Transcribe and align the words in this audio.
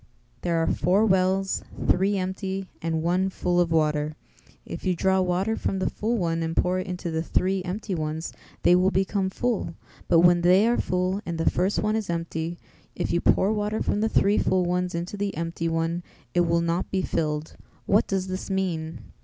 There 0.41 0.57
are 0.57 0.65
four 0.65 1.05
wells, 1.05 1.61
three 1.87 2.17
empty 2.17 2.67
and 2.81 3.03
one 3.03 3.29
full 3.29 3.59
of 3.59 3.71
water; 3.71 4.15
if 4.65 4.83
you 4.83 4.95
draw 4.95 5.21
water 5.21 5.55
from 5.55 5.77
the 5.77 5.91
full 5.91 6.17
one 6.17 6.41
and 6.41 6.57
pour 6.57 6.79
it 6.79 6.87
into 6.87 7.11
the 7.11 7.21
three 7.21 7.61
empty 7.63 7.93
ones 7.93 8.33
they 8.63 8.75
will 8.75 8.89
become 8.89 9.29
full; 9.29 9.75
but 10.07 10.21
when 10.21 10.41
they 10.41 10.65
are 10.65 10.81
full 10.81 11.21
and 11.23 11.37
the 11.37 11.47
first 11.51 11.77
one 11.83 11.95
is 11.95 12.09
empty, 12.09 12.57
if 12.95 13.11
you 13.13 13.21
pour 13.21 13.53
water 13.53 13.83
from 13.83 14.01
the 14.01 14.09
three 14.09 14.39
full 14.39 14.65
ones 14.65 14.95
into 14.95 15.17
the 15.17 15.37
empty 15.37 15.69
one 15.69 16.01
it 16.33 16.47
will 16.47 16.61
not 16.61 16.89
be 16.89 17.03
filled; 17.03 17.55
what 17.85 18.07
does 18.07 18.25
this 18.25 18.49
mean?" 18.49 19.01